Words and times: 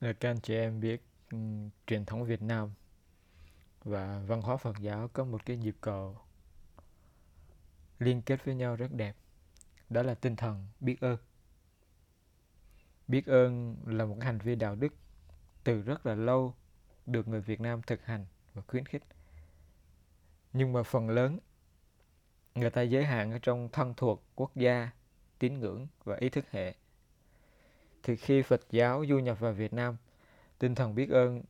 Là 0.00 0.12
các 0.12 0.30
anh 0.30 0.40
chị 0.40 0.54
em 0.54 0.80
biết 0.80 1.02
um, 1.30 1.70
truyền 1.86 2.04
thống 2.04 2.24
Việt 2.24 2.42
Nam 2.42 2.70
và 3.84 4.22
văn 4.26 4.42
hóa 4.42 4.56
Phật 4.56 4.78
giáo 4.78 5.08
có 5.08 5.24
một 5.24 5.46
cái 5.46 5.56
nhịp 5.56 5.76
cầu 5.80 6.18
liên 7.98 8.22
kết 8.22 8.44
với 8.44 8.54
nhau 8.54 8.76
rất 8.76 8.92
đẹp. 8.92 9.16
Đó 9.90 10.02
là 10.02 10.14
tinh 10.14 10.36
thần 10.36 10.66
biết 10.80 11.00
ơn. 11.00 11.18
Biết 13.08 13.26
ơn 13.26 13.76
là 13.86 14.04
một 14.04 14.16
hành 14.20 14.38
vi 14.38 14.54
đạo 14.54 14.74
đức 14.74 14.94
từ 15.64 15.82
rất 15.82 16.06
là 16.06 16.14
lâu 16.14 16.54
được 17.06 17.28
người 17.28 17.40
Việt 17.40 17.60
Nam 17.60 17.82
thực 17.82 18.04
hành 18.04 18.26
và 18.54 18.62
khuyến 18.66 18.86
khích. 18.86 19.02
Nhưng 20.52 20.72
mà 20.72 20.82
phần 20.82 21.08
lớn 21.08 21.38
người 22.54 22.70
ta 22.70 22.82
giới 22.82 23.04
hạn 23.04 23.32
ở 23.32 23.38
trong 23.42 23.68
thân 23.72 23.94
thuộc 23.96 24.24
quốc 24.34 24.56
gia, 24.56 24.90
tín 25.38 25.58
ngưỡng 25.58 25.86
và 26.04 26.16
ý 26.16 26.28
thức 26.28 26.50
hệ. 26.50 26.74
Thì 28.02 28.16
khi 28.16 28.42
Phật 28.42 28.60
giáo 28.70 29.04
du 29.08 29.18
nhập 29.18 29.40
vào 29.40 29.52
Việt 29.52 29.72
Nam, 29.72 29.96
tinh 30.58 30.74
thần 30.74 30.94
biết 30.94 31.10
ơn 31.10 31.42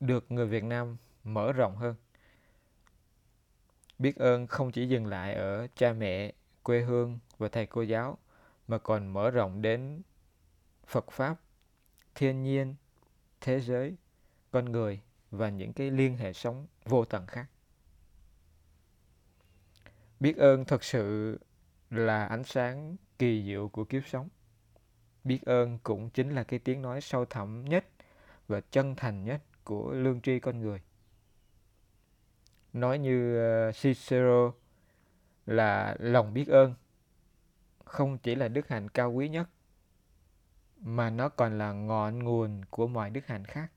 được 0.00 0.32
người 0.32 0.46
Việt 0.46 0.64
Nam 0.64 0.96
mở 1.24 1.52
rộng 1.52 1.76
hơn. 1.76 1.94
Biết 3.98 4.16
ơn 4.16 4.46
không 4.46 4.72
chỉ 4.72 4.88
dừng 4.88 5.06
lại 5.06 5.34
ở 5.34 5.66
cha 5.76 5.92
mẹ, 5.92 6.32
quê 6.62 6.80
hương 6.80 7.18
và 7.38 7.48
thầy 7.48 7.66
cô 7.66 7.82
giáo 7.82 8.18
mà 8.68 8.78
còn 8.78 9.12
mở 9.12 9.30
rộng 9.30 9.62
đến 9.62 10.02
Phật 10.86 11.10
pháp, 11.10 11.36
thiên 12.14 12.42
nhiên, 12.42 12.74
thế 13.40 13.60
giới, 13.60 13.96
con 14.50 14.72
người 14.72 15.00
và 15.30 15.48
những 15.48 15.72
cái 15.72 15.90
liên 15.90 16.16
hệ 16.16 16.32
sống 16.32 16.66
vô 16.84 17.04
tận 17.04 17.26
khác. 17.26 17.46
Biết 20.20 20.36
ơn 20.36 20.64
thật 20.64 20.84
sự 20.84 21.38
là 21.90 22.26
ánh 22.26 22.44
sáng 22.44 22.96
kỳ 23.18 23.44
diệu 23.44 23.68
của 23.68 23.84
kiếp 23.84 24.02
sống. 24.06 24.28
Biết 25.24 25.42
ơn 25.42 25.78
cũng 25.82 26.10
chính 26.10 26.30
là 26.30 26.44
cái 26.44 26.58
tiếng 26.58 26.82
nói 26.82 27.00
sâu 27.00 27.24
thẳm 27.24 27.64
nhất 27.64 27.84
và 28.48 28.60
chân 28.60 28.94
thành 28.96 29.24
nhất 29.24 29.42
của 29.64 29.92
lương 29.92 30.20
tri 30.20 30.38
con 30.38 30.60
người. 30.60 30.80
Nói 32.72 32.98
như 32.98 33.38
ờ, 33.38 33.72
Cicero 33.72 34.52
là 35.46 35.96
lòng 35.98 36.34
biết 36.34 36.48
ơn 36.48 36.74
không 37.84 38.18
chỉ 38.18 38.34
là 38.34 38.48
đức 38.48 38.68
hạnh 38.68 38.88
cao 38.88 39.12
quý 39.12 39.28
nhất 39.28 39.48
mà 40.80 41.10
nó 41.10 41.28
còn 41.28 41.58
là 41.58 41.72
ngọn 41.72 42.18
nguồn 42.18 42.60
của 42.70 42.86
mọi 42.86 43.10
đức 43.10 43.26
hạnh 43.26 43.44
khác. 43.44 43.72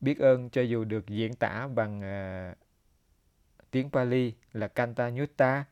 Biết 0.00 0.18
ơn 0.18 0.50
cho 0.50 0.62
dù 0.62 0.84
được 0.84 1.08
diễn 1.08 1.34
tả 1.34 1.68
bằng 1.68 2.00
uh, 2.00 2.58
tiếng 3.70 3.90
Pali 3.90 4.34
là 4.52 4.68
Kanta 4.68 5.10
Nyutta 5.10 5.64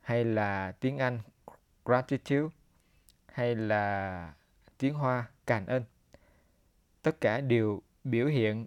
hay 0.00 0.24
là 0.24 0.72
tiếng 0.72 0.98
Anh 0.98 1.20
Gratitude 1.86 2.54
hay 3.26 3.54
là 3.54 4.34
tiếng 4.78 4.94
Hoa 4.94 5.30
Cảm 5.46 5.66
ơn. 5.66 5.84
Tất 7.02 7.20
cả 7.20 7.40
đều 7.40 7.82
biểu 8.04 8.26
hiện 8.26 8.66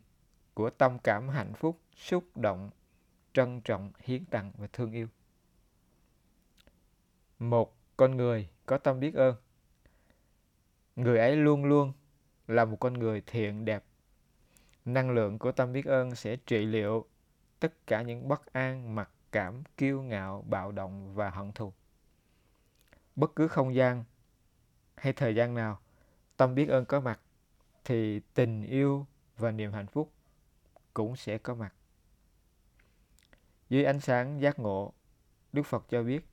của 0.54 0.70
tâm 0.70 1.00
cảm 1.00 1.30
hạnh 1.30 1.54
phúc, 1.54 1.80
xúc 1.96 2.24
động, 2.36 2.70
trân 3.34 3.62
trọng, 3.62 3.92
hiến 4.00 4.26
tặng 4.26 4.52
và 4.58 4.68
thương 4.74 4.92
yêu. 4.92 5.08
Một 7.40 7.76
con 7.98 8.18
người 8.18 8.50
có 8.66 8.78
tâm 8.78 9.00
biết 9.00 9.16
ơn. 9.16 9.36
Người 10.96 11.20
ấy 11.20 11.36
luôn 11.36 11.66
luôn 11.66 11.94
là 12.48 12.66
một 12.66 12.78
con 12.80 12.94
người 12.94 13.22
thiện 13.26 13.66
đẹp. 13.66 13.84
Năng 14.86 15.12
lượng 15.12 15.40
của 15.40 15.52
tâm 15.52 15.74
biết 15.74 15.86
ơn 15.86 16.16
sẽ 16.16 16.36
trị 16.36 16.66
liệu 16.66 17.06
tất 17.60 17.88
cả 17.88 18.02
những 18.02 18.28
bất 18.28 18.54
an, 18.54 18.96
mặc 18.96 19.10
cảm, 19.32 19.64
kiêu 19.78 20.02
ngạo, 20.02 20.44
bạo 20.48 20.72
động 20.72 21.16
và 21.16 21.30
hận 21.30 21.52
thù. 21.52 21.74
Bất 23.20 23.36
cứ 23.36 23.48
không 23.48 23.76
gian 23.76 24.04
hay 24.96 25.14
thời 25.14 25.36
gian 25.36 25.54
nào 25.54 25.80
tâm 26.38 26.56
biết 26.56 26.70
ơn 26.70 26.86
có 26.86 27.00
mặt 27.00 27.20
thì 27.86 28.20
tình 28.34 28.64
yêu 28.64 29.06
và 29.38 29.52
niềm 29.52 29.72
hạnh 29.72 29.88
phúc 29.88 30.12
cũng 30.94 31.16
sẽ 31.16 31.38
có 31.38 31.56
mặt. 31.56 31.74
Dưới 33.70 33.84
ánh 33.84 34.00
sáng 34.00 34.42
giác 34.42 34.60
ngộ, 34.60 34.94
Đức 35.54 35.64
Phật 35.64 35.86
cho 35.90 36.04
biết 36.04 36.26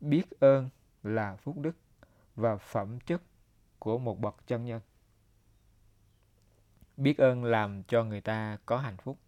biết 0.00 0.24
ơn 0.40 0.68
là 1.02 1.36
phúc 1.36 1.58
đức 1.58 1.76
và 2.36 2.56
phẩm 2.56 3.00
chất 3.00 3.22
của 3.78 3.98
một 3.98 4.20
bậc 4.20 4.46
chân 4.46 4.64
nhân. 4.64 4.80
Biết 6.96 7.18
ơn 7.18 7.44
làm 7.44 7.82
cho 7.82 8.04
người 8.04 8.20
ta 8.20 8.58
có 8.66 8.76
hạnh 8.76 8.96
phúc. 8.96 9.18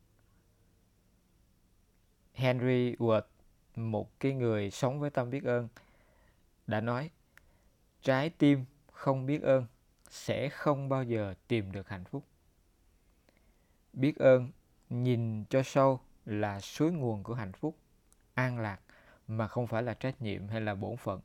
Henry 2.32 2.94
Ward, 2.94 3.22
một 3.76 4.20
cái 4.20 4.32
người 4.32 4.70
sống 4.70 5.00
với 5.00 5.10
tâm 5.10 5.30
biết 5.30 5.44
ơn, 5.44 5.68
đã 6.70 6.80
nói 6.80 7.10
trái 8.02 8.30
tim 8.30 8.64
không 8.92 9.26
biết 9.26 9.42
ơn 9.42 9.66
sẽ 10.10 10.48
không 10.48 10.88
bao 10.88 11.04
giờ 11.04 11.34
tìm 11.48 11.72
được 11.72 11.88
hạnh 11.88 12.04
phúc. 12.04 12.24
Biết 13.92 14.16
ơn 14.18 14.50
nhìn 14.90 15.44
cho 15.44 15.62
sâu 15.62 16.00
là 16.24 16.60
suối 16.60 16.92
nguồn 16.92 17.22
của 17.22 17.34
hạnh 17.34 17.52
phúc, 17.52 17.76
an 18.34 18.58
lạc 18.58 18.80
mà 19.28 19.48
không 19.48 19.66
phải 19.66 19.82
là 19.82 19.94
trách 19.94 20.22
nhiệm 20.22 20.48
hay 20.48 20.60
là 20.60 20.74
bổn 20.74 20.96
phận. 20.96 21.20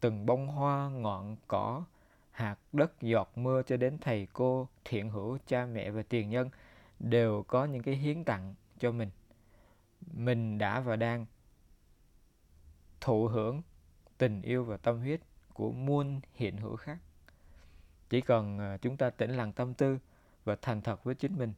Từng 0.00 0.26
bông 0.26 0.46
hoa, 0.46 0.88
ngọn 0.88 1.36
cỏ, 1.48 1.84
hạt 2.30 2.56
đất, 2.72 3.02
giọt 3.02 3.38
mưa 3.38 3.62
cho 3.62 3.76
đến 3.76 3.98
thầy 3.98 4.28
cô, 4.32 4.68
thiện 4.84 5.10
hữu, 5.10 5.38
cha 5.46 5.66
mẹ 5.66 5.90
và 5.90 6.02
tiền 6.02 6.30
nhân 6.30 6.50
đều 6.98 7.42
có 7.48 7.64
những 7.64 7.82
cái 7.82 7.94
hiến 7.94 8.24
tặng 8.24 8.54
cho 8.78 8.92
mình. 8.92 9.10
Mình 10.00 10.58
đã 10.58 10.80
và 10.80 10.96
đang 10.96 11.26
thụ 13.00 13.28
hưởng 13.28 13.62
tình 14.18 14.42
yêu 14.42 14.64
và 14.64 14.76
tâm 14.76 14.98
huyết 14.98 15.20
của 15.52 15.72
muôn 15.72 16.20
hiện 16.34 16.56
hữu 16.56 16.76
khác. 16.76 16.98
Chỉ 18.08 18.20
cần 18.20 18.58
à, 18.58 18.76
chúng 18.76 18.96
ta 18.96 19.10
tĩnh 19.10 19.30
lặng 19.30 19.52
tâm 19.52 19.74
tư 19.74 19.98
và 20.44 20.56
thành 20.62 20.80
thật 20.80 21.04
với 21.04 21.14
chính 21.14 21.38
mình 21.38 21.52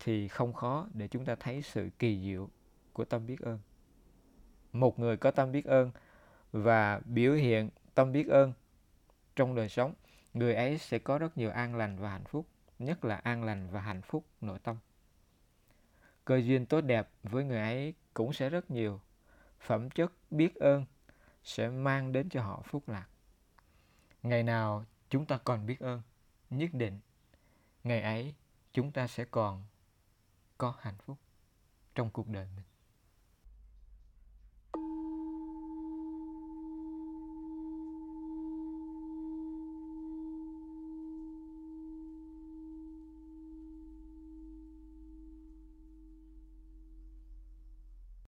thì 0.00 0.28
không 0.28 0.52
khó 0.52 0.86
để 0.94 1.08
chúng 1.08 1.24
ta 1.24 1.34
thấy 1.34 1.62
sự 1.62 1.90
kỳ 1.98 2.20
diệu 2.22 2.48
của 2.92 3.04
tâm 3.04 3.26
biết 3.26 3.40
ơn. 3.40 3.58
Một 4.72 4.98
người 4.98 5.16
có 5.16 5.30
tâm 5.30 5.52
biết 5.52 5.64
ơn 5.64 5.90
và 6.52 7.00
biểu 7.04 7.34
hiện 7.34 7.70
tâm 7.94 8.12
biết 8.12 8.28
ơn 8.28 8.52
trong 9.36 9.54
đời 9.54 9.68
sống, 9.68 9.94
người 10.34 10.54
ấy 10.54 10.78
sẽ 10.78 10.98
có 10.98 11.18
rất 11.18 11.38
nhiều 11.38 11.50
an 11.50 11.74
lành 11.74 11.98
và 11.98 12.10
hạnh 12.10 12.24
phúc, 12.24 12.46
nhất 12.78 13.04
là 13.04 13.16
an 13.16 13.44
lành 13.44 13.68
và 13.70 13.80
hạnh 13.80 14.02
phúc 14.02 14.24
nội 14.40 14.58
tâm. 14.58 14.76
Cơ 16.24 16.36
duyên 16.36 16.66
tốt 16.66 16.80
đẹp 16.80 17.08
với 17.22 17.44
người 17.44 17.60
ấy 17.60 17.94
cũng 18.14 18.32
sẽ 18.32 18.50
rất 18.50 18.70
nhiều. 18.70 19.00
Phẩm 19.60 19.90
chất 19.90 20.12
biết 20.30 20.54
ơn 20.54 20.84
sẽ 21.44 21.68
mang 21.68 22.12
đến 22.12 22.28
cho 22.28 22.42
họ 22.42 22.62
phúc 22.64 22.88
lạc. 22.88 23.06
Ngày 24.22 24.42
nào 24.42 24.84
chúng 25.10 25.26
ta 25.26 25.38
còn 25.38 25.66
biết 25.66 25.80
ơn, 25.80 26.02
nhất 26.50 26.70
định 26.72 27.00
ngày 27.84 28.02
ấy 28.02 28.34
chúng 28.72 28.92
ta 28.92 29.06
sẽ 29.06 29.24
còn 29.24 29.64
có 30.58 30.74
hạnh 30.80 30.98
phúc 30.98 31.18
trong 31.94 32.10
cuộc 32.10 32.28
đời 32.28 32.48
mình. 32.56 32.64